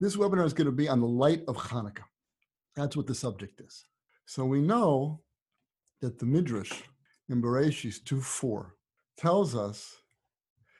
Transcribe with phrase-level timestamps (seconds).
[0.00, 2.04] This webinar is going to be on the light of Hanukkah.
[2.76, 3.84] That's what the subject is.
[4.26, 5.22] So we know
[6.00, 6.72] that the Midrash
[7.28, 8.70] in Bereshis 2.4
[9.16, 9.96] tells us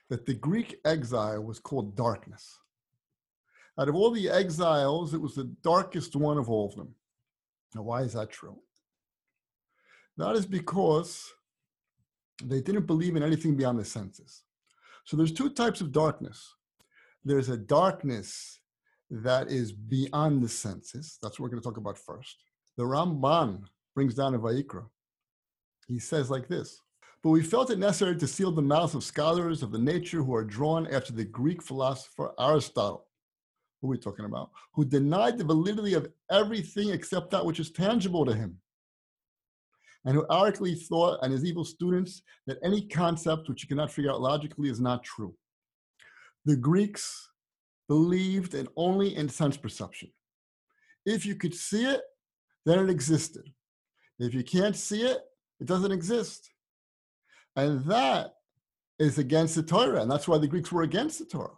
[0.09, 2.57] that the Greek exile was called darkness.
[3.77, 6.95] Out of all the exiles, it was the darkest one of all of them.
[7.75, 8.59] Now, why is that true?
[10.17, 11.31] That is because
[12.43, 14.43] they didn't believe in anything beyond the senses.
[15.05, 16.55] So there's two types of darkness.
[17.23, 18.58] There's a darkness
[19.09, 21.17] that is beyond the senses.
[21.21, 22.43] That's what we're going to talk about first.
[22.77, 23.63] The Ramban
[23.95, 24.85] brings down a Vayikra.
[25.87, 26.81] He says like this,
[27.23, 30.35] but we felt it necessary to seal the mouths of scholars of the nature who
[30.35, 33.07] are drawn after the Greek philosopher Aristotle.
[33.81, 34.51] Who are we talking about?
[34.73, 38.57] Who denied the validity of everything except that which is tangible to him
[40.05, 44.11] and who arrogantly thought and his evil students that any concept which you cannot figure
[44.11, 45.33] out logically is not true.
[46.45, 47.28] The Greeks
[47.89, 50.09] believed in only in sense perception.
[51.05, 52.01] If you could see it,
[52.65, 53.43] then it existed.
[54.19, 55.19] If you can't see it,
[55.59, 56.51] it doesn't exist.
[57.55, 58.35] And that
[58.99, 61.57] is against the Torah, and that's why the Greeks were against the Torah.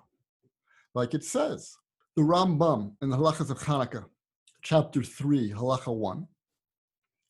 [0.95, 1.75] Like it says,
[2.15, 4.05] the Rambam in the Halachas of Hanukkah,
[4.63, 6.27] chapter 3, Halacha 1,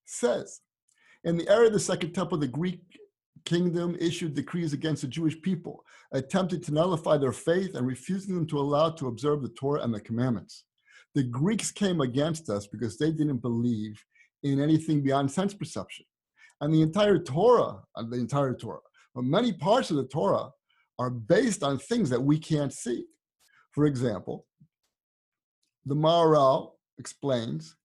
[0.05, 0.61] says
[1.23, 2.81] in the era of the Second Temple, the Greek
[3.45, 8.47] kingdom issued decrees against the Jewish people, attempting to nullify their faith and refusing them
[8.47, 10.65] to allow to observe the Torah and the commandments.
[11.15, 14.03] The Greeks came against us because they didn't believe
[14.43, 16.05] in anything beyond sense perception.
[16.61, 18.79] And the entire Torah, uh, the entire Torah,
[19.13, 20.49] but many parts of the Torah
[20.99, 23.05] are based on things that we can't see.
[23.71, 24.45] For example,
[25.85, 27.75] the Maharal explains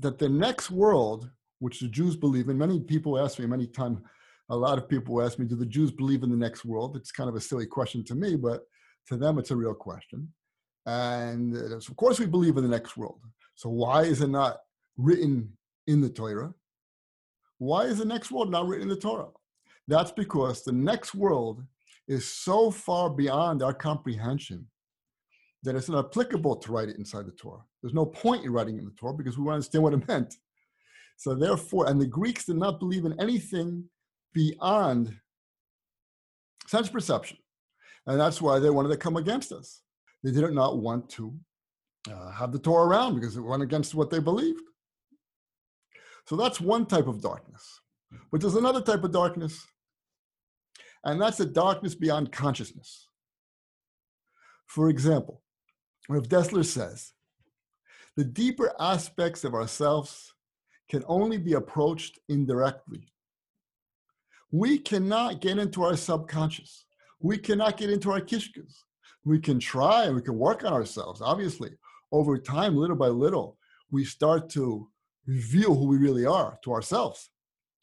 [0.00, 2.58] that the next world which the Jews believe in.
[2.58, 3.98] Many people ask me, many times,
[4.48, 6.96] a lot of people ask me, do the Jews believe in the next world?
[6.96, 8.62] It's kind of a silly question to me, but
[9.08, 10.32] to them, it's a real question.
[10.86, 13.20] And uh, of course, we believe in the next world.
[13.54, 14.58] So why is it not
[14.96, 15.52] written
[15.86, 16.54] in the Torah?
[17.58, 19.28] Why is the next world not written in the Torah?
[19.88, 21.64] That's because the next world
[22.06, 24.66] is so far beyond our comprehension
[25.62, 27.62] that it's not applicable to write it inside the Torah.
[27.82, 30.06] There's no point in writing in the Torah because we want to understand what it
[30.06, 30.34] meant.
[31.16, 33.84] So therefore, and the Greeks did not believe in anything
[34.36, 35.18] beyond
[36.66, 37.38] sense perception.
[38.06, 39.80] And that's why they wanted to come against us.
[40.22, 41.34] They did not want to
[42.12, 44.60] uh, have the Torah around because it went against what they believed.
[46.26, 47.80] So that's one type of darkness.
[48.30, 49.66] But there's another type of darkness,
[51.02, 53.08] and that's the darkness beyond consciousness.
[54.66, 55.42] For example,
[56.08, 57.12] Rav Dessler says,
[58.16, 60.34] the deeper aspects of ourselves
[60.90, 63.08] can only be approached indirectly.
[64.50, 66.84] We cannot get into our subconscious.
[67.20, 68.74] We cannot get into our kishkas.
[69.24, 71.20] We can try and we can work on ourselves.
[71.20, 71.70] Obviously,
[72.12, 73.58] over time, little by little,
[73.90, 74.88] we start to
[75.26, 77.30] reveal who we really are to ourselves.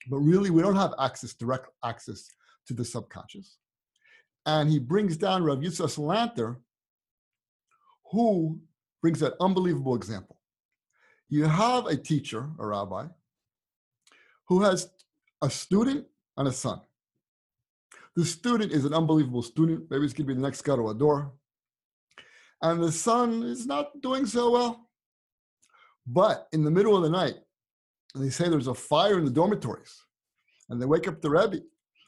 [0.09, 2.28] But really, we don't have access, direct access
[2.68, 3.57] to the subconscious.
[4.46, 6.57] And he brings down Rav Yitzhak Salanter,
[8.12, 8.59] who
[9.02, 10.38] brings that unbelievable example
[11.34, 13.07] you have a teacher, a rabbi,
[14.47, 14.91] who has
[15.41, 16.06] a student
[16.38, 16.81] and a son.
[18.16, 19.85] The student is an unbelievable student.
[19.89, 21.31] Maybe he's going to be the next Gadol Hador.
[22.61, 24.89] And the son is not doing so well.
[26.05, 27.35] But in the middle of the night,
[28.16, 30.03] they say there's a fire in the dormitories.
[30.69, 31.61] And they wake up the Rebbe.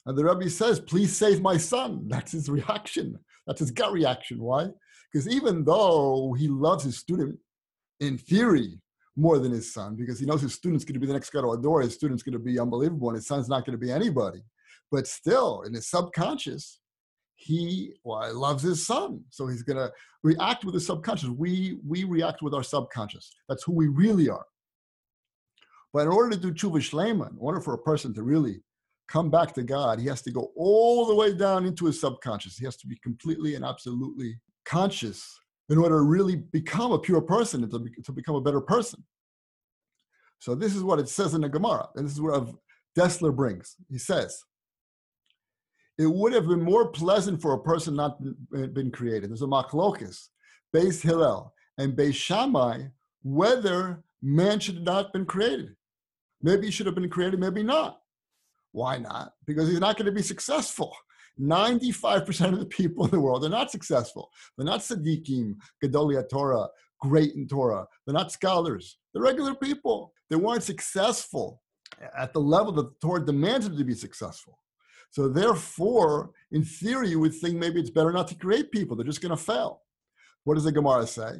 [0.05, 2.03] And the Rebbe says, Please save my son.
[2.07, 3.17] That's his reaction.
[3.47, 4.41] That's his gut reaction.
[4.41, 4.67] Why?
[5.11, 7.37] Because even though he loves his student,
[7.99, 8.79] in theory,
[9.15, 11.57] more than his son because he knows his student's going to be the next Gadol
[11.57, 11.83] Hador.
[11.83, 14.41] His student's going to be unbelievable, and his son's not going to be anybody.
[14.91, 16.79] But still, in his subconscious,
[17.35, 19.91] he well, loves his son, so he's going to
[20.23, 21.29] react with his subconscious.
[21.29, 23.31] We we react with our subconscious.
[23.49, 24.45] That's who we really are.
[25.93, 28.61] But in order to do tshuva shlema, in order for a person to really
[29.07, 32.57] come back to God, he has to go all the way down into his subconscious.
[32.57, 35.39] He has to be completely and absolutely conscious
[35.69, 38.61] in order to really become a pure person and to, be, to become a better
[38.61, 39.03] person.
[40.39, 42.47] So this is what it says in the Gemara, and this is what
[42.97, 43.75] Dessler brings.
[43.89, 44.43] He says,
[45.97, 48.21] it would have been more pleasant for a person not
[48.51, 49.29] been created.
[49.29, 50.27] There's a machlokis,
[50.75, 52.87] Beis Hillel and Beis Shammai,
[53.23, 55.75] whether man should not been created.
[56.41, 58.01] Maybe he should have been created, maybe not.
[58.71, 59.33] Why not?
[59.47, 60.93] Because he's not going to be successful.
[61.39, 64.31] 95% of the people in the world are not successful.
[64.57, 66.67] They're not tzaddikim, Gedolei Torah,
[67.01, 67.85] great in Torah.
[68.05, 68.97] They're not scholars.
[69.13, 70.13] They're regular people.
[70.29, 71.61] They weren't successful
[72.17, 74.59] at the level that the Torah demands them to be successful.
[75.11, 78.95] So therefore, in theory, you would think maybe it's better not to create people.
[78.95, 79.81] They're just going to fail.
[80.43, 81.31] What does the Gemara say?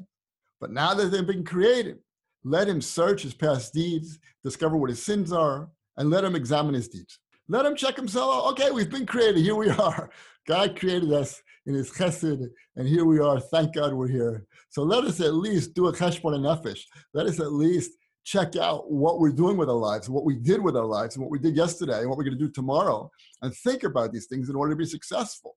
[0.62, 2.00] But now that they've been created,
[2.44, 6.74] let him search his past deeds, discover what his sins are, and let him examine
[6.74, 7.20] his deeds.
[7.48, 8.34] Let him check himself.
[8.36, 8.52] Out.
[8.52, 9.38] Okay, we've been created.
[9.38, 10.10] Here we are.
[10.48, 13.40] God created us in his chesed, and here we are.
[13.40, 14.46] Thank God we're here.
[14.70, 16.82] So let us at least do a cheshbon nefesh.
[17.14, 17.92] Let us at least
[18.24, 21.24] check out what we're doing with our lives, what we did with our lives, and
[21.24, 23.10] what we did yesterday, and what we're going to do tomorrow,
[23.42, 25.56] and think about these things in order to be successful.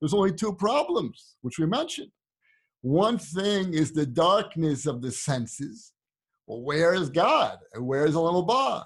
[0.00, 2.10] There's only two problems, which we mentioned.
[2.82, 5.92] One thing is the darkness of the senses.
[6.46, 7.58] Well, where is God?
[7.74, 8.84] And where is Olam Haba?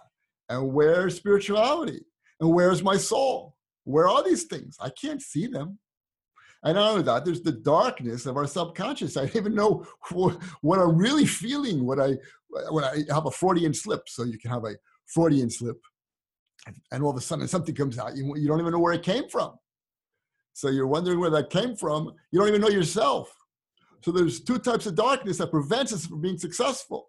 [0.48, 2.04] And where is spirituality?
[2.42, 3.54] And where is my soul?
[3.84, 4.76] Where are these things?
[4.80, 5.78] I can't see them.
[6.64, 9.16] And not only that, there's the darkness of our subconscious.
[9.16, 12.16] I don't even know what, I'm really feeling when I
[12.70, 14.08] when I have a Freudian slip.
[14.08, 14.74] So you can have a
[15.06, 15.80] Freudian slip,
[16.90, 18.16] and all of a sudden something comes out.
[18.16, 19.54] You, you don't even know where it came from.
[20.52, 22.12] So you're wondering where that came from.
[22.32, 23.32] You don't even know yourself.
[24.02, 27.08] So there's two types of darkness that prevents us from being successful.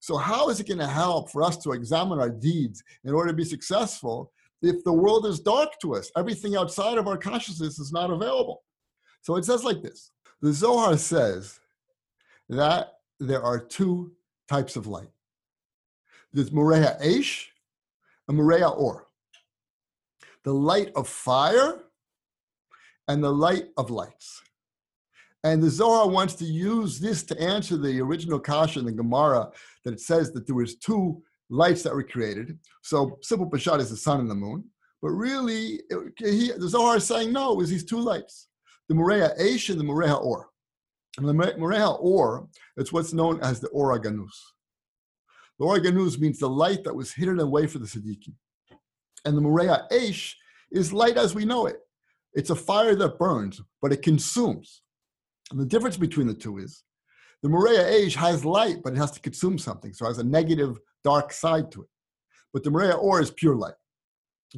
[0.00, 3.30] So how is it going to help for us to examine our deeds in order
[3.30, 4.32] to be successful
[4.64, 6.10] if the world is dark to us?
[6.16, 8.62] Everything outside of our consciousness is not available.
[9.22, 10.10] So it says like this
[10.42, 11.60] The Zohar says
[12.48, 14.12] that there are two
[14.48, 15.08] types of light
[16.34, 17.46] there's Moreha Aish
[18.28, 19.06] and Moreha Or.
[20.42, 21.78] The light of fire
[23.08, 24.42] and the light of lights.
[25.44, 29.50] And the Zohar wants to use this to answer the original kasha in the Gemara
[29.84, 32.58] that it says that there was two lights that were created.
[32.82, 34.64] So simple Peshat is the sun and the moon.
[35.02, 38.48] But really, it, he, the Zohar is saying no, was these two lights
[38.88, 40.48] the Moreha Aish and the Moreha Or.
[41.16, 44.28] And the Moreha Or, it's what's known as the Or HaGanuz.
[45.58, 48.34] The Or HaGanuz means the light that was hidden away for the tzaddikim.
[49.24, 50.34] And the Moreha Aish
[50.70, 51.76] is light as we know it.
[52.34, 54.82] It's a fire that burns, but it consumes.
[55.50, 56.82] And the difference between the two is
[57.44, 60.24] the Moreha Aish has light, but it has to consume something, so it has a
[60.24, 61.88] negative, dark side to it.
[62.54, 63.74] But the Moreha Or is pure light.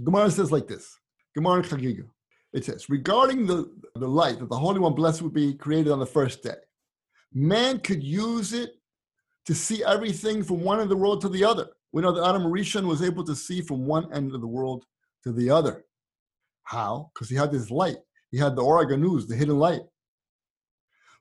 [0.05, 0.97] Gemara says like this
[1.35, 2.05] Gemara Chagiga.
[2.53, 5.99] It says, regarding the, the light that the Holy One blessed would be created on
[5.99, 6.55] the first day,
[7.35, 8.71] man could use it
[9.47, 11.67] to see everything from one end of the world to the other.
[11.93, 14.85] We know that Adam Rishon was able to see from one end of the world
[15.25, 15.85] to the other.
[16.63, 17.11] How?
[17.13, 17.97] Because he had this light.
[18.31, 19.83] He had the Or HaGanuz, the hidden light.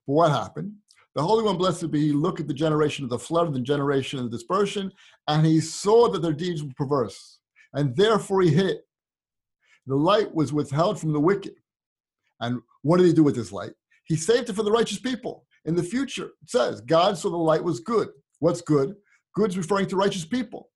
[0.06, 0.73] But what happened?
[1.15, 3.62] The Holy One, blessed be He, looked at the generation of the flood and the
[3.62, 4.91] generation of the dispersion,
[5.27, 7.39] and he saw that their deeds were perverse.
[7.73, 8.77] And therefore he hid
[9.88, 11.56] the light was withheld from the wicked.
[12.39, 13.73] And what did he do with this light?
[14.06, 15.45] He saved it for the righteous people.
[15.65, 18.09] In the future, it says, God saw the light was good.
[18.39, 18.95] What's good?
[19.35, 20.69] Good's referring to righteous people.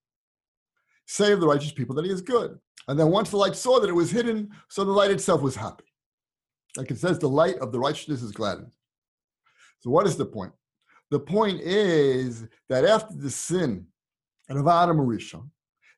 [1.05, 2.59] Save the righteous people that he is good.
[2.87, 5.55] And then once the light saw that it was hidden, so the light itself was
[5.55, 5.85] happy.
[6.77, 8.71] Like it says, the light of the righteousness is gladdened.
[9.79, 10.51] So what is the point?
[11.11, 13.87] The point is that after the sin
[14.49, 15.49] of Adam Rishon,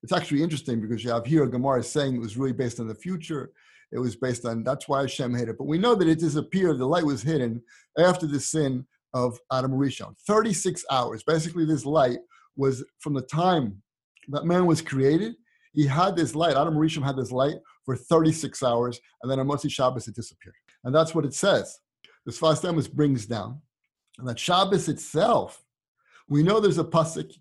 [0.03, 2.95] it's actually interesting because you have here Gemara saying it was really based on the
[2.95, 3.51] future.
[3.91, 5.57] It was based on that's why Hashem hid it.
[5.57, 6.79] But we know that it disappeared.
[6.79, 7.61] The light was hidden
[7.97, 10.15] after the sin of Adam Rishon.
[10.25, 11.23] 36 hours.
[11.23, 12.19] Basically, this light
[12.55, 13.81] was from the time
[14.29, 15.33] that man was created.
[15.73, 16.55] He had this light.
[16.55, 17.55] Adam Rishon had this light
[17.85, 20.55] for 36 hours, and then on Motzei Shabbos it disappeared.
[20.83, 21.77] And that's what it says.
[22.25, 23.61] The Sfas Emes brings down,
[24.17, 25.63] and that Shabbos itself,
[26.27, 27.31] we know there's a pasuk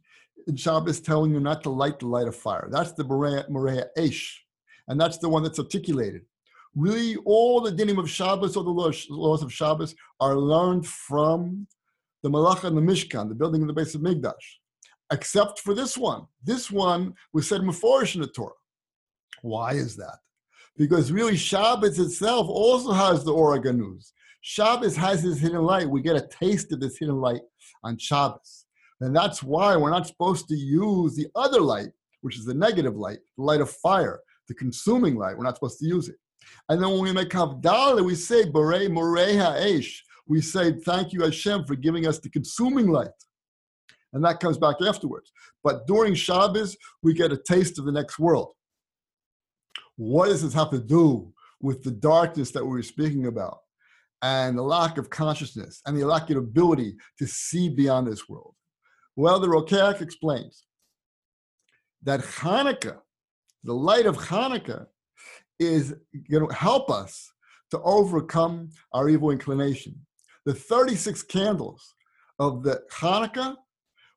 [0.46, 2.68] in Shabbos telling you not to light the light of fire.
[2.70, 4.44] That's the Moreha Esh,
[4.88, 6.22] and that's the one that's articulated.
[6.74, 11.66] Really, all the dinim of Shabbos or the laws of Shabbos are learned from
[12.22, 14.32] the Malach and the Mishkan, the building of the Beis HaMikdash,
[15.12, 16.26] except for this one.
[16.44, 18.52] This one was said Meforish in the Torah.
[19.42, 20.18] Why is that?
[20.76, 24.12] Because really, Shabbos itself also has the Or HaGanuz.
[24.40, 25.88] Shabbos has this hidden light.
[25.88, 27.42] We get a taste of this hidden light
[27.84, 28.66] on Shabbos.
[29.00, 32.96] And that's why we're not supposed to use the other light, which is the negative
[32.96, 35.36] light, the light of fire, the consuming light.
[35.36, 36.16] We're not supposed to use it.
[36.68, 39.96] And then when we make Havdalah, we say, Bore Moreha Eish.
[40.26, 43.08] We say, thank you, Hashem, for giving us the consuming light.
[44.12, 45.32] And that comes back afterwards.
[45.62, 48.52] But during Shabbos, we get a taste of the next world.
[49.96, 53.58] What does this have to do with the darkness that we were speaking about?
[54.22, 58.54] And the lack of consciousness and the lack of ability to see beyond this world.
[59.16, 60.64] Well, the Rokeach explains
[62.02, 62.98] that Hanukkah,
[63.64, 64.86] the light of Hanukkah,
[65.58, 65.94] is
[66.30, 67.32] going to help us
[67.70, 69.94] to overcome our evil inclination.
[70.46, 71.94] The 36 candles
[72.38, 73.56] of the Hanukkah,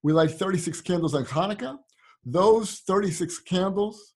[0.01, 1.77] we light 36 candles on Hanukkah.
[2.25, 4.13] Those 36 candles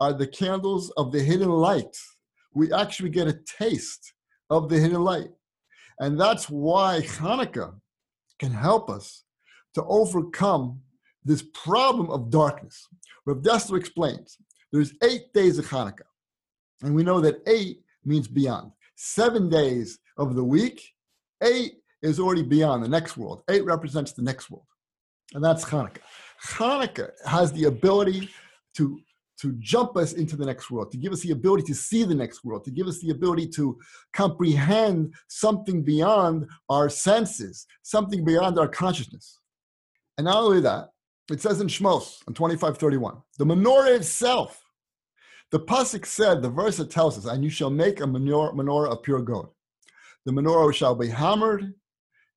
[0.00, 1.96] are the candles of the hidden light.
[2.54, 4.14] We actually get a taste
[4.50, 5.30] of the hidden light.
[5.98, 7.74] And that's why Hanukkah
[8.38, 9.24] can help us
[9.74, 10.80] to overcome
[11.24, 12.86] this problem of darkness.
[13.24, 14.38] Rav Dessler explains
[14.72, 16.10] there's eight days of Hanukkah,
[16.82, 18.72] and we know that eight means beyond.
[18.96, 20.82] Seven days of the week,
[21.42, 23.42] eight is already beyond the next world.
[23.50, 24.66] Eight represents the next world,
[25.34, 25.98] and that's Hanukkah.
[26.44, 28.30] Hanukkah has the ability
[28.76, 29.00] to
[29.40, 32.14] to jump us into the next world, to give us the ability to see the
[32.14, 33.78] next world, to give us the ability to
[34.12, 39.40] comprehend something beyond our senses, something beyond our consciousness.
[40.18, 40.88] And not only that,
[41.30, 44.62] it says in Shmos on 2531, the menorah itself,
[45.50, 48.92] the Pasuk said, the verse that tells us, and you shall make a menorah, menorah
[48.92, 49.50] of pure gold.
[50.24, 51.72] The menorah shall be hammered,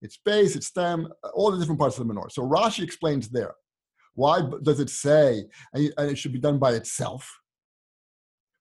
[0.02, 2.32] its base, its stem, all the different parts of the menorah.
[2.32, 3.56] So Rashi explains there.
[4.20, 7.24] Why does it say, and it should be done by itself?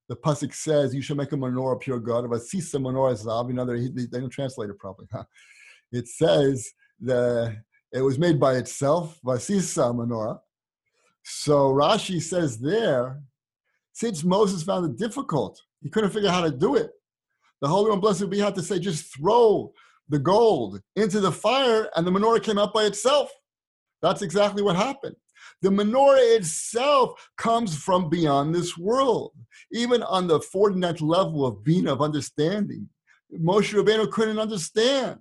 [0.09, 3.49] The pasuk says, "You shall make a menorah pure God." Of a sisa menorah zav.
[3.49, 5.09] You know, they, don't translate it properly.
[5.13, 5.25] Huh?
[5.91, 7.57] It says the
[7.93, 10.39] it was made by itself, vasisa menorah.
[11.25, 13.21] So Rashi says there,
[13.93, 16.91] since Moses found it difficult, he couldn't figure out how to do it.
[17.61, 19.73] The Holy One, blessed be, had to say, just throw
[20.09, 23.29] the gold into the fire, and the menorah came out by itself.
[24.03, 25.17] That's exactly what happened.
[25.63, 29.33] The menorah itself comes from beyond this world.
[29.73, 32.89] Even on the 49th level of being of understanding,
[33.33, 35.21] Moshe Rabbeinu couldn't understand.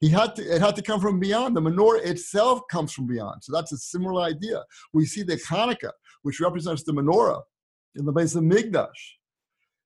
[0.00, 1.56] He had to, it had to come from beyond.
[1.56, 3.42] The menorah itself comes from beyond.
[3.42, 4.62] So that's a similar idea.
[4.92, 5.92] We see the Hanukkah,
[6.22, 7.42] which represents the menorah
[7.94, 8.88] in the Beis HaMikdash.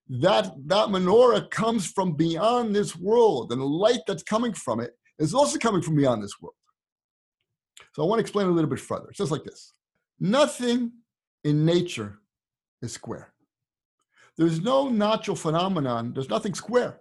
[0.08, 4.90] That, that menorah comes from beyond this world, and the light that's coming from it
[5.20, 6.56] is also coming from beyond this world.
[7.94, 9.06] So I want to explain a little bit further.
[9.08, 9.72] It's just like this.
[10.20, 10.92] Nothing
[11.44, 12.18] in nature
[12.82, 13.32] is square.
[14.36, 17.00] There's no natural phenomenon, there's nothing square.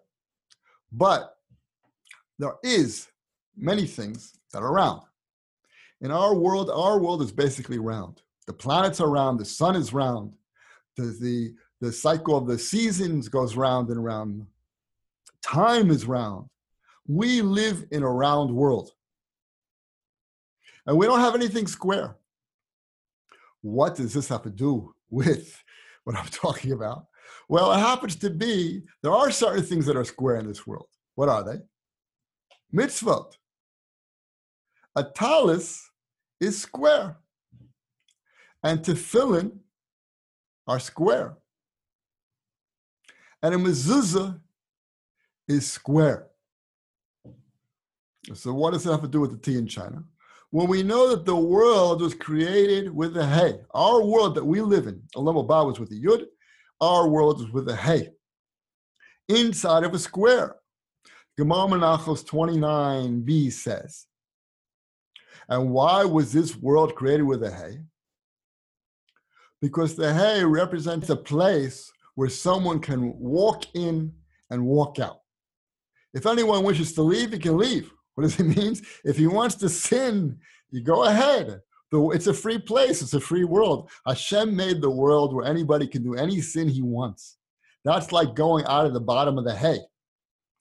[0.92, 1.36] But
[2.38, 3.08] there is
[3.56, 5.02] many things that are round.
[6.02, 8.22] In our world, our world is basically round.
[8.48, 10.34] The planets are round, the sun is round,
[10.96, 14.46] the, the, the cycle of the seasons goes round and round.
[15.42, 16.48] Time is round.
[17.08, 18.92] We live in a round world.
[20.86, 22.16] And we don't have anything square.
[23.62, 25.62] What does this have to do with
[26.04, 27.06] what I'm talking about?
[27.48, 30.88] Well, it happens to be there are certain things that are square in this world.
[31.16, 31.60] What are they?
[32.74, 33.34] mitzvot.
[34.96, 35.90] A talis
[36.40, 37.18] is square,
[38.64, 39.60] and tefillin
[40.68, 41.38] are square,
[43.42, 44.40] and a mezuzah
[45.48, 46.28] is square.
[48.34, 50.04] So, what does it have to do with the tea in China?
[50.52, 54.62] When we know that the world was created with the hay, our world that we
[54.62, 56.26] live in, Olam Haba was with a yud,
[56.82, 58.10] our world is with the hay,
[59.28, 60.56] inside of a square.
[61.38, 64.08] Gemara Menachos 29b says,
[65.50, 67.80] and why was this world created with a hay?
[69.62, 74.14] Because the hay represents a place where someone can walk in
[74.50, 75.22] and walk out.
[76.14, 77.92] If anyone wishes to leave, he can leave.
[78.20, 78.76] What does it mean?
[79.06, 80.40] If he wants to sin,
[80.72, 81.62] you go ahead.
[81.94, 83.02] It's a free place.
[83.02, 83.90] It's a free world.
[84.06, 87.38] Hashem made the world where anybody can do any sin he wants.
[87.86, 89.80] That's like going out of the bottom of the hay.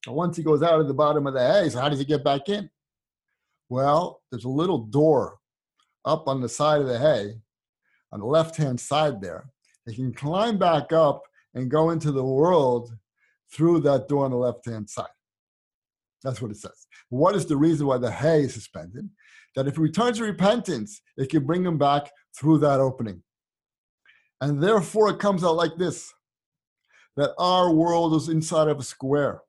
[0.07, 2.23] Once he goes out of the bottom of the hay, so how does he get
[2.23, 2.71] back in?
[3.69, 5.41] Well, there's a little door
[6.05, 7.41] up on the side of the hay,
[8.13, 9.51] on the left hand side there.
[9.85, 11.23] He can climb back up
[11.55, 12.97] and go into the world
[13.53, 15.09] through that door on the left hand side.
[16.23, 16.87] That's what it says.
[17.09, 19.09] What is the reason why the hay is suspended?
[19.55, 23.23] That if he returns to repentance, it can bring him back through that opening.
[24.41, 26.13] And therefore, it comes out like this
[27.17, 29.43] that our world is inside of a square.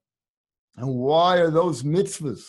[0.75, 2.43] And why are those mitzvahs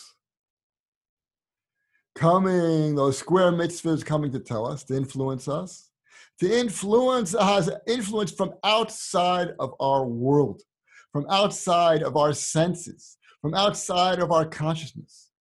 [2.15, 5.91] coming, those square mitzvahs coming to tell us, to influence us?
[6.39, 10.63] To influence us, influence from outside of our world,
[11.11, 15.31] from outside of our senses, from outside of our consciousness.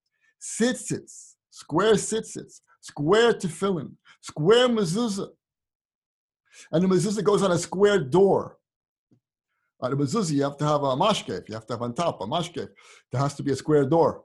[0.40, 3.92] Tzitzits, square tzitzits, square tefillin,
[4.22, 5.28] square mezuzah.
[6.72, 8.56] And the mezuzah goes on a square door.
[9.80, 11.48] On the mezuzah, you have to have a mashkef.
[11.48, 12.68] You have to have on top a mashkef.
[13.12, 14.24] There has to be a square door.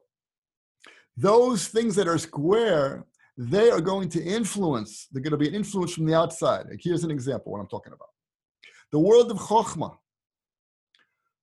[1.17, 3.05] Those things that are square,
[3.37, 5.07] they are going to influence.
[5.11, 6.67] They're going to be an influence from the outside.
[6.69, 8.09] Like here's an example what I'm talking about.
[8.91, 9.97] The world of chokhmah.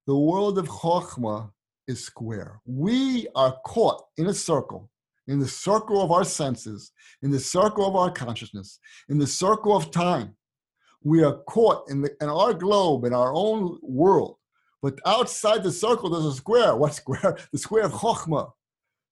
[0.05, 1.51] The world of chokhmah
[1.87, 2.59] is square.
[2.65, 4.89] We are caught in a circle,
[5.27, 9.75] in the circle of our senses, in the circle of our consciousness, in the circle
[9.75, 10.35] of time
[11.03, 14.37] we are caught in, the, in our globe, in our own world.
[14.81, 16.75] But outside the circle, there's a square.
[16.77, 17.37] What square?
[17.51, 18.51] The square of Chokhmah,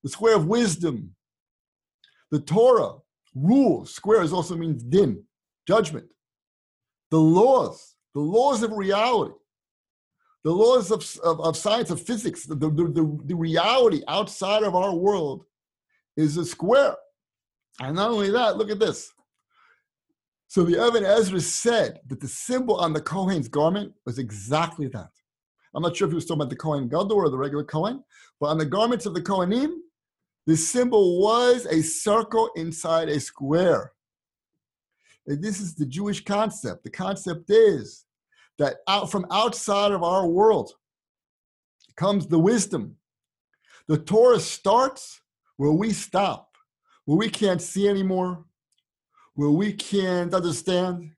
[0.03, 1.15] the square of wisdom.
[2.31, 2.93] The Torah,
[3.35, 5.23] rules, squares also means din,
[5.67, 6.07] judgment.
[7.09, 9.33] The laws, the laws of reality,
[10.43, 14.75] the laws of, of, of science, of physics, the, the, the, the reality outside of
[14.75, 15.45] our world
[16.17, 16.95] is a square.
[17.79, 19.11] And not only that, look at this.
[20.47, 25.09] So the Ibn Ezra said that the symbol on the Kohen's garment was exactly that.
[25.73, 28.03] I'm not sure if he was talking about the Kohen Gadol or the regular Kohen,
[28.39, 29.75] but on the garments of the Kohanim,
[30.47, 33.93] the symbol was a circle inside a square.
[35.27, 36.83] And this is the Jewish concept.
[36.83, 38.05] The concept is
[38.61, 40.71] that out from outside of our world
[41.95, 42.95] comes the wisdom.
[43.87, 45.19] The Torah starts
[45.57, 46.55] where we stop,
[47.05, 48.45] where we can't see anymore,
[49.33, 51.11] where we can't understand.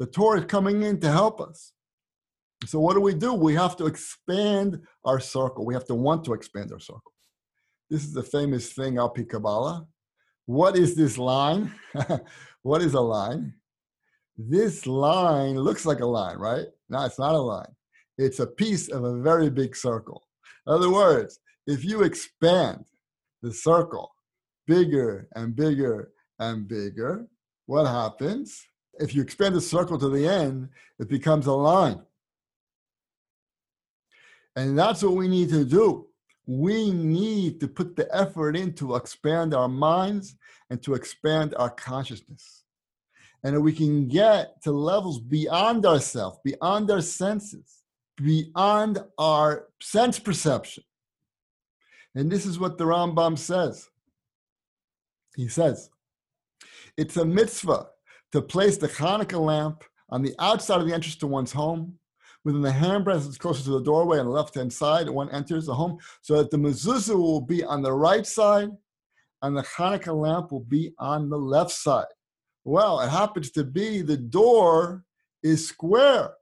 [0.00, 1.72] The Torah is coming in to help us.
[2.66, 3.34] So what do we do?
[3.34, 5.64] We have to expand our circle.
[5.64, 7.12] We have to want to expand our circle.
[7.88, 9.86] This is the famous thing, Al Kabbalah.
[10.46, 11.72] What is this line?
[12.62, 13.54] what is a line?
[14.36, 16.66] This line looks like a line, right?
[16.88, 17.72] No, it's not a line.
[18.18, 20.26] It's a piece of a very big circle.
[20.66, 22.84] In other words, if you expand
[23.42, 24.14] the circle
[24.66, 27.26] bigger and bigger and bigger,
[27.66, 28.66] what happens?
[28.94, 32.00] If you expand the circle to the end, it becomes a line.
[34.56, 36.06] And that's what we need to do.
[36.46, 40.36] We need to put the effort in to expand our minds
[40.70, 42.63] and to expand our consciousness.
[43.44, 47.82] And we can get to levels beyond ourselves, beyond our senses,
[48.16, 50.82] beyond our sense perception.
[52.14, 53.88] And this is what the Rambam says.
[55.36, 55.90] He says,
[56.96, 57.88] it's a mitzvah
[58.32, 61.98] to place the Hanukkah lamp on the outside of the entrance to one's home
[62.44, 65.66] within the handbreadth that's closer to the doorway on the left hand side one enters
[65.66, 68.70] the home, so that the mezuzah will be on the right side
[69.42, 72.06] and the Hanukkah lamp will be on the left side.
[72.64, 75.04] Well, it happens to be the door
[75.42, 76.32] is square.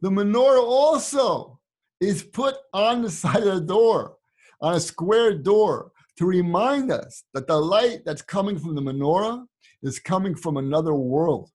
[0.00, 1.58] The menorah also
[2.00, 4.16] is put on the side of the door,
[4.60, 9.44] on a square door, to remind us that the light that's coming from the menorah
[9.82, 11.50] is coming from another world,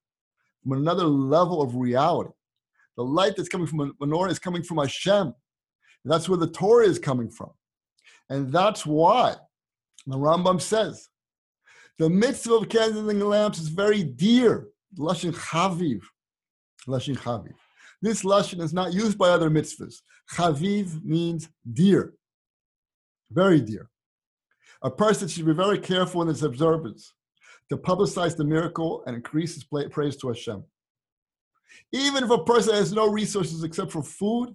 [0.64, 2.32] from another level of reality.
[2.98, 5.34] The light that's coming from the menorah is coming from Hashem.
[6.06, 7.52] That's where the Torah is coming from.
[8.30, 9.36] And that's why
[10.08, 11.10] the Rambam says
[12.00, 14.68] the mitzvah of kindling lamps is very dear.
[14.98, 16.02] Lashon chaviv.
[16.88, 17.54] Lashon chaviv.
[18.02, 20.02] This lashon is not used by other mitzvahs.
[20.32, 22.14] Chaviv means dear,
[23.32, 23.90] very dear.
[24.82, 27.14] A person should be very careful in his observance
[27.70, 30.64] to publicize the miracle and increase his praise to Hashem.
[31.94, 34.54] Even if a person has no resources except for food,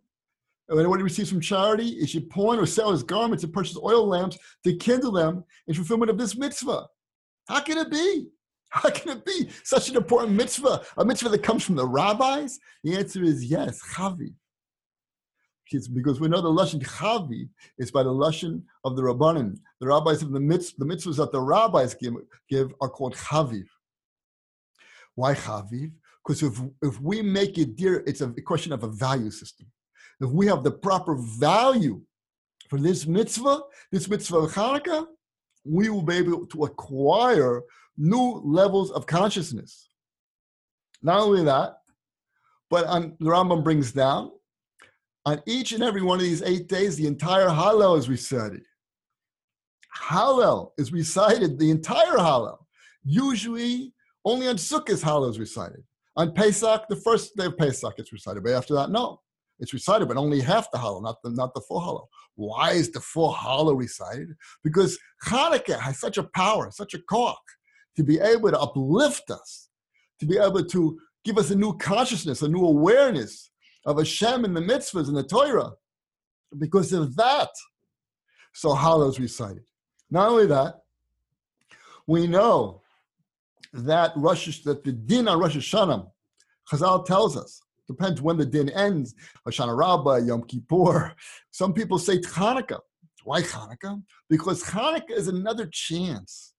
[0.69, 3.79] and what he receives from charity, he should pawn or sell his garments and purchase
[3.83, 6.87] oil lamps to kindle them in fulfillment of this mitzvah.
[7.49, 8.29] How can it be?
[8.71, 10.83] How can it be such an important mitzvah?
[10.99, 12.59] A mitzvah that comes from the rabbis?
[12.85, 14.35] The answer is yes, chavi.
[15.71, 19.59] Because we know the lashon chavi is by the lashon of the rabbanim.
[19.81, 22.15] The rabbis of the mitzvah, the mitzvahs that the rabbis give,
[22.49, 23.65] give are called chaviv.
[25.15, 25.93] Why chaviv?
[26.25, 29.67] Because if, if we make it dear, it's a question of a value system.
[30.21, 32.03] If we have the proper value
[32.69, 33.61] for this mitzvah,
[33.93, 35.07] this mitzvah of Hanukkah,
[35.65, 37.63] we will be able to acquire
[37.97, 39.89] new levels of consciousness.
[41.03, 41.79] Not only that,
[42.71, 44.31] but on, the Rambam brings down
[45.29, 48.63] on each and every one of these eight days, the entire Hallel is recited.
[49.95, 52.59] Hallel is recited, the entire Hallel.
[53.05, 53.93] Usually,
[54.25, 55.83] only on Sukkot Hallel is recited.
[56.17, 59.21] On Pesach, the first day of Pesach, it's recited, but after that, no.
[59.61, 62.07] It's recited, but only half the Hallel, not the, not the full Hallel.
[62.37, 64.29] Why is the full Hallel recited?
[64.63, 67.37] Because Hanukkah has such a power, such a koch,
[67.97, 69.69] to be able to uplift us,
[70.21, 73.51] to be able to give us a new consciousness, a new awareness
[73.85, 75.73] of Hashem and the mitzvahs and the Torah.
[76.57, 77.51] Because of that,
[78.55, 79.65] so Hallel is recited.
[80.11, 80.83] Not only that,
[82.07, 82.83] we know
[83.73, 86.11] that Rosh that the din on Rosh Hashanah,
[86.71, 89.15] Chazal tells us, depends when the din ends,
[89.47, 91.15] Hoshana Rabbah, Yom Kippur.
[91.51, 92.81] Some people say Hanukkah.
[93.25, 94.03] Why Hanukkah?
[94.31, 96.55] Because Hanukkah is another chance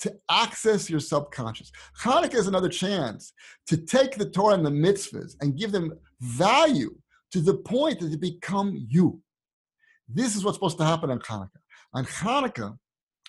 [0.00, 1.70] to access your subconscious.
[2.02, 3.32] Hanukkah is another chance
[3.66, 6.94] to take the Torah and the mitzvahs and give them value
[7.32, 9.20] to the point that they become you.
[10.08, 11.50] This is what's supposed to happen on Hanukkah.
[11.94, 12.78] On Hanukkah,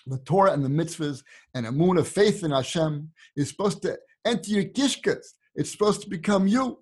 [0.06, 1.22] the Torah and the mitzvahs
[1.54, 5.26] and a moon of faith in Hashem is supposed to enter your kishkas.
[5.54, 6.78] It's supposed to become you.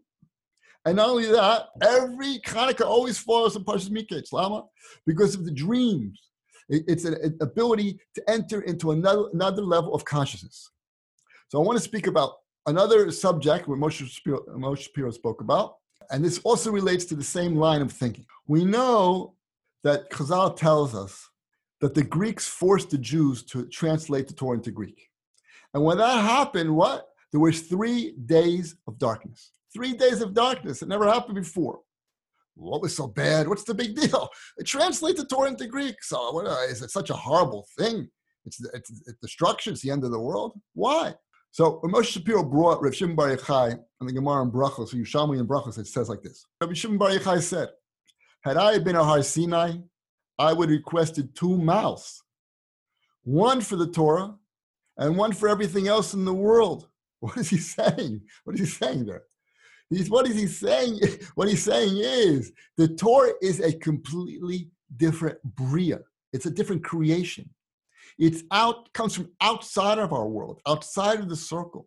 [0.87, 4.33] And not only that, every Hanukkah always follows the Parshas Miketz.
[4.33, 4.65] Lama?
[5.05, 6.19] Because of the dreams
[6.69, 10.71] It's an ability to enter into another, another level of consciousness.
[11.49, 12.33] So I want to speak about
[12.67, 15.77] another subject what Moshe Shapiro, Moshe Shapiro spoke about,
[16.11, 18.27] and this also relates to the same line of thinking.
[18.49, 19.35] We know
[19.85, 21.29] that Chazal tells us
[21.81, 25.09] that the Greeks forced the Jews to translate the Torah into Greek.
[25.73, 27.09] And when that happened, what?
[27.31, 29.53] There was three days of darkness.
[29.77, 30.81] Three days of darkness.
[30.81, 31.81] It never happened before.
[32.55, 33.47] What was so bad?
[33.47, 34.31] What's the big deal?
[34.65, 36.03] Translate the Torah into Greek.
[36.03, 38.09] So uh, is it such a horrible thing?
[38.47, 39.75] It's, it's, it's destruction.
[39.75, 40.59] It's the end of the world.
[40.73, 41.15] Why?
[41.51, 44.97] So when Moshe Shapiro brought Rav Shimon Bar Yochai and the Gemara in Brachos, so
[44.97, 46.47] Yerushalmi in Brachos, it says like this.
[46.61, 47.69] Rav Shimon Bar Yochai said,
[48.43, 49.73] had I been a Har Sinai,
[50.39, 52.23] I would have requested two mouths,
[53.25, 54.35] one for the Torah
[54.97, 56.89] and one for everything else in the world.
[57.21, 58.21] What is he saying?
[58.45, 59.25] What is he saying there?
[59.91, 61.01] He's, what is he saying?
[61.35, 66.01] What he's saying is the Torah is a completely different bria.
[66.33, 67.51] It's a different creation.
[68.19, 71.87] It's out, comes from outside of our world, outside of the circle.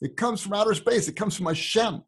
[0.00, 1.08] It comes from outer space.
[1.08, 2.02] It comes from Hashem.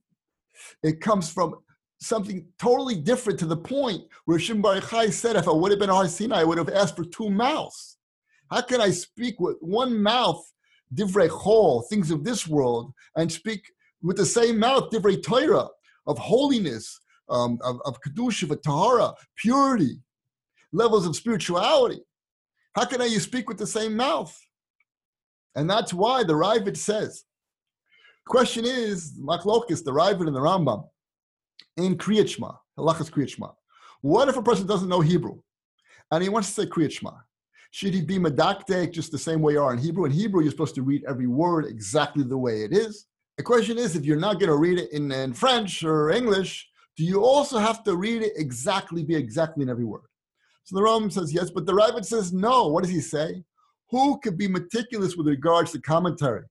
[0.83, 1.56] It comes from
[2.00, 4.80] something totally different to the point where Shim Bar
[5.11, 7.98] said, if I would have been Har Sinai, I would have asked for two mouths.
[8.50, 10.42] How can I speak with one mouth,
[10.94, 13.70] divrei chol, things of this world, and speak
[14.03, 15.69] with the same mouth, divrei Torah,
[16.07, 19.99] of holiness, um, of, of kedusha, of tahara, purity,
[20.73, 22.01] levels of spirituality?
[22.75, 24.37] How can I you speak with the same mouth?
[25.55, 27.25] And that's why the Raavad says.
[28.27, 30.89] Question is, Machlokis, the Raavad and the Rambam,
[31.77, 33.49] in Kriyat Shema, Halachas Kriyat Shema.
[34.03, 35.41] What if a person doesn't know Hebrew
[36.11, 37.13] and he wants to say Kriyat Shema?
[37.73, 40.05] Should he be medakdek just the same way you are in Hebrew?
[40.05, 43.07] In Hebrew, you're supposed to read every word exactly the way it is.
[43.37, 46.69] The question is, if you're not going to read it in, in French or English,
[46.97, 50.03] do you also have to read it exactly, be exactly in every word?
[50.64, 52.69] So the Rambam says yes, but the Raavad says no.
[52.69, 53.43] What does he say?
[53.90, 56.45] Who could be meticulous with regards to commentary?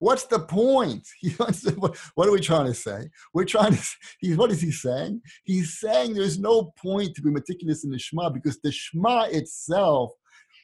[0.00, 1.06] What's the point?
[1.36, 3.08] what are we trying to say?
[3.34, 3.82] We're trying to.
[4.20, 5.22] He, what is he saying?
[5.44, 10.10] He's saying there's no point to be meticulous in the Shema because the Shema itself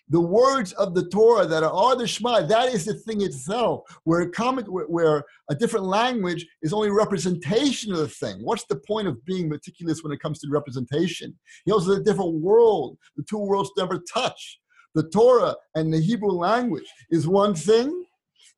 [0.09, 3.83] the words of the Torah that are the Shema, that is the thing itself.
[4.05, 8.39] Where a comment, where, a different language is only representation of the thing.
[8.43, 11.37] What's the point of being meticulous when it comes to representation?
[11.65, 12.99] He also a different world.
[13.17, 14.61] The two worlds never touch.
[14.95, 18.05] The Torah and the Hebrew language is one thing,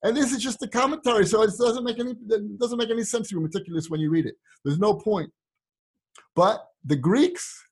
[0.03, 1.27] and this is just a commentary.
[1.27, 2.15] So it doesn't make any
[2.59, 4.35] doesn't make any sense to be meticulous when you read it.
[4.65, 5.33] There's no point.
[6.35, 7.65] But the Greeks,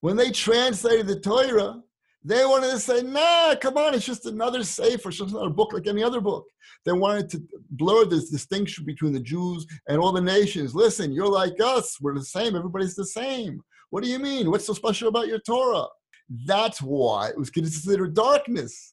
[0.00, 1.80] when they translated the Torah,
[2.24, 5.86] they wanted to say, nah, come on, it's just another sefer just another book like
[5.86, 6.46] any other book.
[6.84, 10.74] They wanted to blur this distinction between the Jews and all the nations.
[10.74, 12.00] Listen, you're like us.
[12.00, 12.56] We're the same.
[12.56, 13.60] Everybody's the same.
[13.90, 14.50] What do you mean?
[14.50, 15.86] What's so special about your Torah?
[16.46, 18.91] That's why it was considered darkness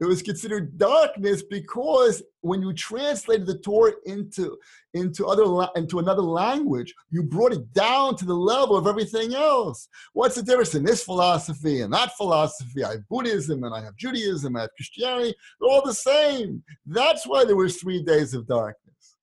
[0.00, 4.58] it was considered darkness because when you translated the Torah into
[4.92, 9.88] into other into another language, you brought it down to the level of everything else.
[10.12, 12.82] What's the difference in this philosophy and that philosophy?
[12.82, 15.34] I have Buddhism and I have Judaism, I have Christianity.
[15.60, 16.62] They're all the same.
[16.86, 19.16] That's why there was three days of darkness.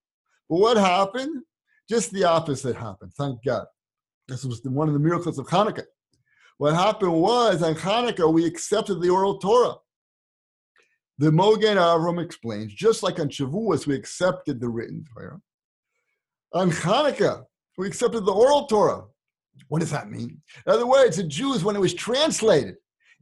[0.50, 1.44] But what happened?
[1.90, 3.12] Just the opposite happened.
[3.14, 3.66] Thank God.
[4.30, 5.84] This was one of the miracles of Hanukkah.
[6.58, 9.76] What happened was on Hanukkah we accepted the oral Torah.
[11.22, 15.40] The Mogen Avram explains, just like on Shavuos, we accepted the written Torah.
[16.54, 17.44] On Hanukkah,
[17.78, 19.04] we accepted the oral Torah.
[19.68, 20.42] What does that mean?
[20.66, 22.74] In other words, the Jews, when it was translated,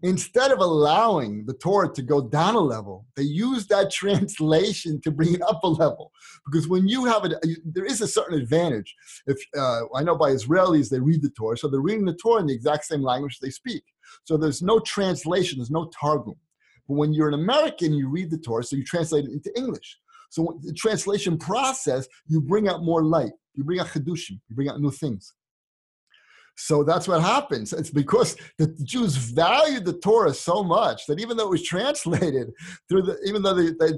[0.02, 5.12] instead of allowing the Torah to go down a level, they used that translation to
[5.12, 6.14] bring it up a level.
[6.46, 7.34] Because when you have it,
[7.66, 8.96] there is a certain advantage.
[9.28, 12.40] If uh, I know by Israelis, they read the Torah, so they're reading the Torah
[12.40, 13.84] in the exact same language they speak.
[14.24, 16.36] So there's no translation, there's no targum.
[16.90, 20.00] But when you're an American, you read the Torah, so you translate it into English.
[20.32, 23.32] So the translation process, you bring out more light.
[23.54, 24.40] You bring out chedushim.
[24.50, 25.34] You bring out new things.
[26.58, 27.72] So that's what happens.
[27.72, 32.52] It's because the Jews valued the Torah so much that even though it was translated
[32.90, 33.98] through the, even though they, they,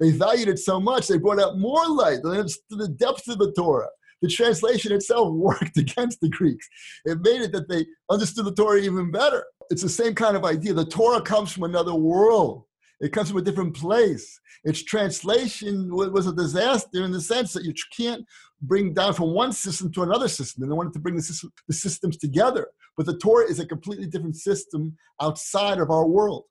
[0.00, 3.52] they valued it so much, they brought out more light to the depth of the
[3.52, 3.88] Torah.
[4.24, 6.66] The translation itself worked against the Greeks.
[7.04, 10.44] It made it that they understood the Torah even better it's the same kind of
[10.44, 10.72] idea.
[10.72, 12.64] The Torah comes from another world.
[13.00, 14.40] It comes from a different place.
[14.64, 18.24] Its translation was a disaster in the sense that you can't
[18.62, 20.62] bring down from one system to another system.
[20.62, 22.68] And they wanted to bring the, system, the systems together.
[22.96, 26.44] But the Torah is a completely different system outside of our world.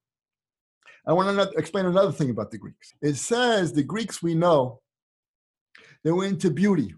[1.07, 2.93] I want to explain another thing about the Greeks.
[3.01, 4.81] It says the Greeks we know,
[6.03, 6.93] they were into beauty,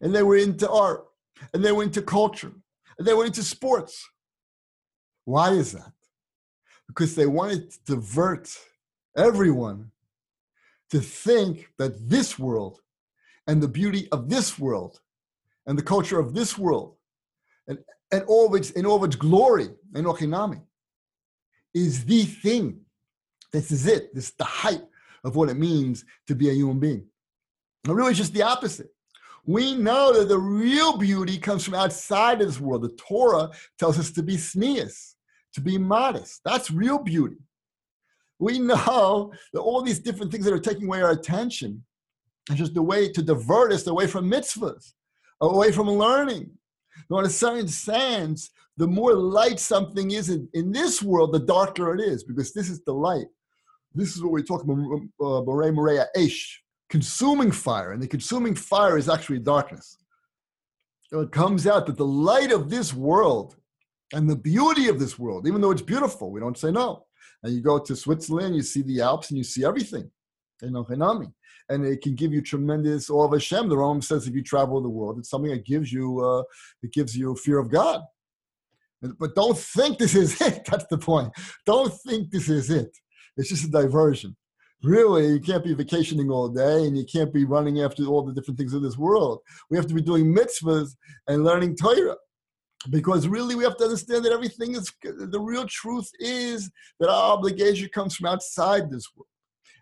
[0.00, 1.04] and they were into art,
[1.52, 2.52] and they were into culture,
[2.98, 4.08] and they were into sports.
[5.24, 5.92] Why is that?
[6.88, 8.50] because they wanted to divert
[9.16, 9.92] everyone
[10.90, 12.80] to think that this world
[13.46, 15.00] and the beauty of this world
[15.66, 16.96] and the culture of this world
[17.68, 17.78] and,
[18.10, 20.62] and all of its in all of its glory and ochinami
[21.74, 22.80] is the thing.
[23.52, 24.14] This is it.
[24.14, 24.82] This is the height
[25.24, 27.06] of what it means to be a human being.
[27.84, 28.88] And really, it's just the opposite.
[29.48, 32.82] We know that the real beauty comes from outside of this world.
[32.82, 35.14] The Torah tells us to be tznius,
[35.54, 36.42] to be modest.
[36.44, 37.38] That's real beauty.
[38.38, 41.82] We know that all these different things that are taking away our attention
[42.50, 44.92] are just a way to divert us away from mitzvahs,
[45.40, 46.50] away from learning.
[47.08, 51.38] Now, in a certain sense, the more light something is in, in this world, the
[51.38, 53.28] darker it is, because this is the light.
[53.94, 56.58] This is what we're talking about, uh, Moray Morea Aish,
[56.88, 57.92] consuming fire.
[57.92, 59.98] And the consuming fire is actually darkness.
[61.10, 63.56] So it comes out that the light of this world
[64.12, 67.04] and the beauty of this world, even though it's beautiful, we don't say no.
[67.42, 70.10] And you go to Switzerland, you see the Alps, and you see everything.
[70.62, 71.32] You know, Hanami.
[71.68, 73.68] And it can give you tremendous awe of Hashem.
[73.68, 76.42] The Rome says if you travel the world, it's something that gives you uh,
[76.82, 78.02] it gives you fear of God.
[79.00, 80.64] But don't think this is it.
[80.64, 81.30] That's the point.
[81.66, 82.90] Don't think this is it.
[83.36, 84.36] It's just a diversion.
[84.82, 88.32] Really, you can't be vacationing all day and you can't be running after all the
[88.32, 89.40] different things of this world.
[89.70, 90.94] We have to be doing mitzvahs
[91.26, 92.16] and learning Torah.
[92.90, 97.32] Because really, we have to understand that everything is the real truth is that our
[97.32, 99.26] obligation comes from outside this world.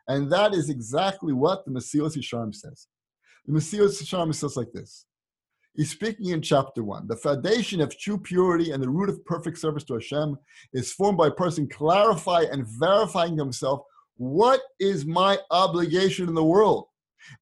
[0.08, 2.86] And that is exactly what the Mesilas Yesharim says.
[3.44, 5.04] The Mesilas Yesharim says like this
[5.74, 7.06] He's speaking in chapter one.
[7.06, 10.38] The foundation of true purity and the root of perfect service to Hashem
[10.72, 13.82] is formed by a person clarifying and verifying himself
[14.16, 16.86] what is my obligation in the world?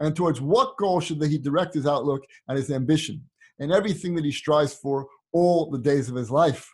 [0.01, 3.23] And towards what goal should he direct his outlook and his ambition
[3.59, 6.69] and everything that he strives for all the days of his life?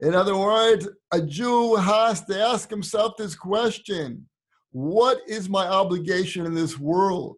[0.00, 4.28] In other words, a Jew has to ask himself this question
[4.70, 7.36] What is my obligation in this world?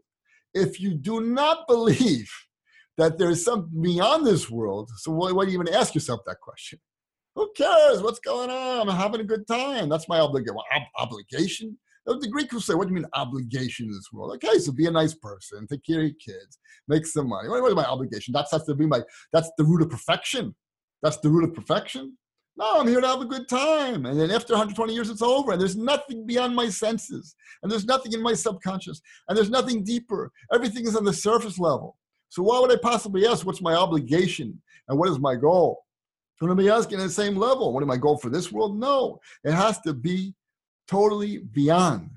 [0.52, 2.30] If you do not believe
[3.00, 4.90] that there's something beyond this world.
[4.98, 6.78] So why, why do you even ask yourself that question?
[7.40, 8.02] Who cares?
[8.02, 8.86] What's going on?
[8.86, 9.88] I'm having a good time.
[9.88, 10.58] That's my obligation.
[10.76, 11.78] Ob- obligation?
[12.04, 14.34] The Greek will say, what do you mean obligation in this world?
[14.34, 17.48] Okay, so be a nice person, take care of your kids, make some money.
[17.48, 18.32] What, what is my obligation?
[18.32, 19.00] That's has to be my
[19.32, 20.54] that's the root of perfection.
[21.02, 22.18] That's the root of perfection.
[22.58, 24.04] No, I'm here to have a good time.
[24.04, 25.52] And then after 120 years, it's over.
[25.52, 27.34] And there's nothing beyond my senses.
[27.62, 29.00] And there's nothing in my subconscious.
[29.28, 30.30] And there's nothing deeper.
[30.52, 31.96] Everything is on the surface level.
[32.28, 35.84] So why would I possibly ask what's my obligation and what is my goal?
[36.40, 37.72] Going to be asking the same level.
[37.72, 38.78] What is my goal for this world?
[38.78, 40.34] No, it has to be
[40.88, 42.10] totally beyond.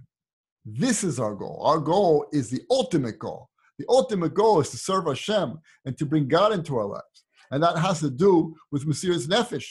[0.66, 1.62] This is our goal.
[1.66, 3.50] Our goal is the ultimate goal.
[3.80, 7.26] The ultimate goal is to serve Hashem and to bring God into our lives.
[7.52, 9.68] And that has to do with Mesiras Nefesh.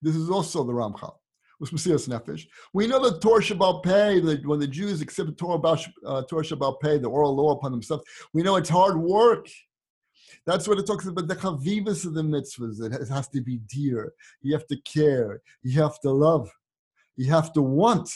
[0.00, 1.14] This is also the Ramchal
[1.60, 2.46] was Mesiras Nefesh.
[2.72, 5.58] We know that Torah Shabbat Pei, when the Jews accepted Torah,
[6.06, 9.48] uh, Torah Shabbat Pei, the oral law upon themselves, we know it's hard work.
[10.46, 12.80] That's what it talks about the chavivas of the mitzvahs.
[12.80, 14.12] It has to be dear.
[14.42, 15.42] You have to care.
[15.62, 16.50] You have to love.
[17.16, 18.10] You have to want.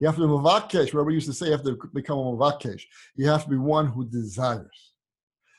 [0.00, 0.92] You have to be mavakesh.
[1.04, 2.82] We used to say you have to become a mavakesh.
[3.16, 4.92] You have to be one who desires.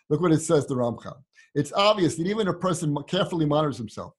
[0.09, 1.17] Look what it says, the Ramchal.
[1.53, 4.13] It's obvious that even a person carefully monitors himself,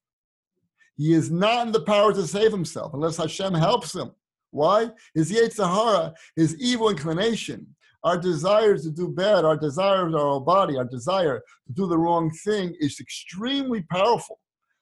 [0.95, 4.11] he is not in the power to save himself unless Hashem helps him.
[4.51, 4.91] Why?
[5.15, 10.77] His Yetzer Hara, his evil inclination, our desires to do bad, our desires, our body,
[10.77, 14.39] our desire to do the wrong thing is extremely powerful.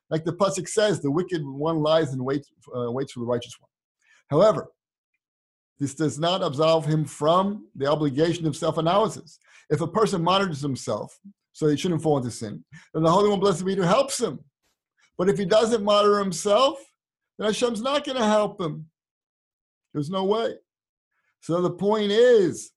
[0.09, 3.55] Like the pasuk says, the wicked one lies and waits, uh, waits for the righteous
[3.59, 3.69] one.
[4.29, 4.67] However,
[5.79, 9.39] this does not absolve him from the obligation of self-analysis.
[9.69, 11.17] If a person monitors himself
[11.53, 14.39] so he shouldn't fall into sin, then the Holy One, blessed be, helps him
[15.21, 16.79] but if he doesn't monitor himself,
[17.37, 18.87] then Hashem's not going to help him.
[19.93, 20.55] There's no way.
[21.41, 22.71] So the point is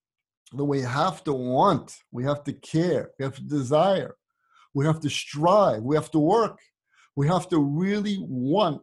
[0.57, 4.17] that we have to want, we have to care, we have to desire,
[4.75, 6.59] we have to strive, we have to work,
[7.17, 8.83] we have to really want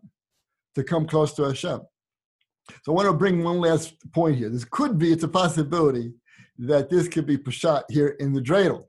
[0.76, 1.82] to come close to Hashem.
[2.84, 4.50] So I want to bring one last point here.
[4.50, 6.14] This could be, it's a possibility
[6.60, 8.86] that this could be Peshat here in the dreidel.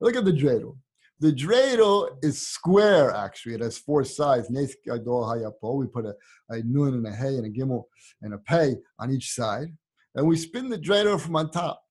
[0.00, 0.76] Look at the dreidel.
[1.20, 3.54] The dreidel is square, actually.
[3.54, 4.48] It has four sides.
[4.50, 6.14] We put a,
[6.50, 7.84] a nun and a hey and a gimel
[8.22, 9.76] and a pay on each side.
[10.14, 11.82] And we spin the dreidel from on top.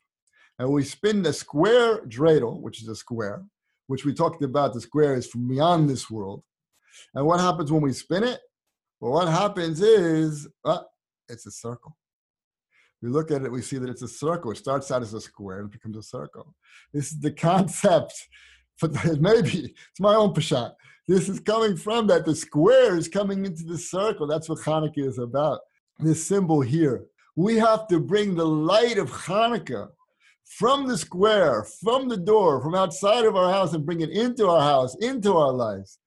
[0.59, 3.43] And we spin the square dreidel, which is a square,
[3.87, 4.73] which we talked about.
[4.73, 6.43] The square is from beyond this world.
[7.13, 8.39] And what happens when we spin it?
[8.99, 10.79] Well, what happens is uh,
[11.29, 11.95] it's a circle.
[13.03, 14.51] We look at it, we see that it's a circle.
[14.51, 16.55] It starts out as a square and it becomes a circle.
[16.91, 18.27] This is the concept
[18.81, 20.73] but maybe it's my own pashat.
[21.07, 22.25] This is coming from that.
[22.25, 24.27] The square is coming into the circle.
[24.27, 25.61] That's what Hanukkah is about.
[25.99, 27.05] This symbol here.
[27.35, 29.89] We have to bring the light of Hanukkah
[30.47, 34.47] from the square, from the door, from outside of our house, and bring it into
[34.47, 35.99] our house, into our lives,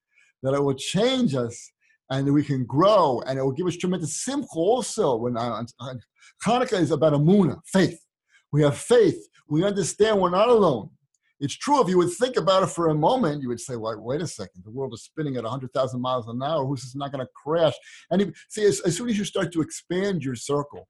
[0.43, 1.71] that it will change us
[2.09, 5.15] and we can grow and it will give us tremendous simcha also.
[5.15, 5.93] When I, uh,
[6.43, 7.99] Hanukkah is about Emunah, faith.
[8.51, 9.27] We have faith.
[9.47, 10.89] We understand we're not alone.
[11.39, 13.99] It's true, if you would think about it for a moment, you would say, well,
[13.99, 16.63] wait a second, the world is spinning at 100,000 miles an hour.
[16.65, 17.73] Who's not going to crash?
[18.11, 20.87] And if, see, as, as soon as you start to expand your circle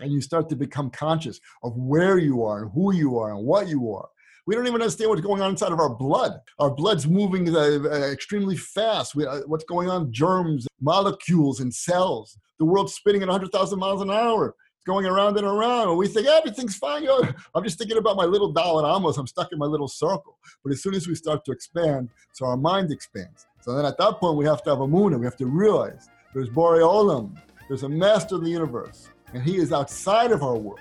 [0.00, 3.44] and you start to become conscious of where you are and who you are and
[3.44, 4.08] what you are,
[4.46, 6.40] we don't even understand what's going on inside of our blood.
[6.60, 9.16] Our blood's moving uh, uh, extremely fast.
[9.16, 10.12] Uh, what's going on?
[10.12, 12.38] Germs, molecules, and cells.
[12.58, 14.54] The world's spinning at 100,000 miles an hour.
[14.76, 15.88] It's going around and around.
[15.88, 17.06] And we think everything's fine.
[17.54, 19.16] I'm just thinking about my little Daled Amos.
[19.16, 20.38] I'm stuck in my little circle.
[20.62, 23.46] But as soon as we start to expand, so our mind expands.
[23.62, 26.48] So then at that point, we have to have emunah We have to realize there's
[26.50, 29.08] Borei Olam, There's a master of the universe.
[29.32, 30.80] And he is outside of our world.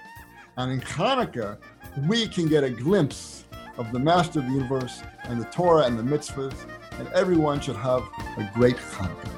[0.58, 1.58] And in Hanukkah,
[2.08, 3.46] we can get a glimpse
[3.78, 6.56] of the Master of the universe and the Torah and the mitzvahs,
[6.98, 8.04] and everyone should have
[8.38, 9.30] a great Hanukkah.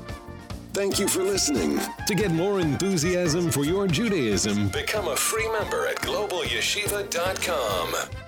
[0.73, 1.79] Thank you for listening.
[2.05, 8.26] To get more enthusiasm for your Judaism, become a free member at globalyeshiva.com.